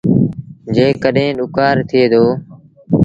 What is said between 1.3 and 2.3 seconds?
ڏُڪآر ٿئي دو۔